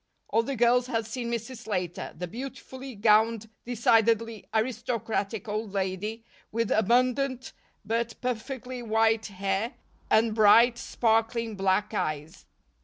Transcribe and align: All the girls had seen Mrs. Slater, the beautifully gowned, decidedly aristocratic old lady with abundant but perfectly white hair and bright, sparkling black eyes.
All 0.29 0.41
the 0.41 0.55
girls 0.55 0.87
had 0.87 1.05
seen 1.05 1.29
Mrs. 1.29 1.57
Slater, 1.57 2.11
the 2.17 2.27
beautifully 2.27 2.95
gowned, 2.95 3.47
decidedly 3.67 4.47
aristocratic 4.51 5.47
old 5.47 5.73
lady 5.73 6.23
with 6.51 6.71
abundant 6.71 7.53
but 7.85 8.19
perfectly 8.19 8.81
white 8.81 9.27
hair 9.27 9.75
and 10.09 10.33
bright, 10.33 10.79
sparkling 10.79 11.55
black 11.55 11.93
eyes. 11.93 12.47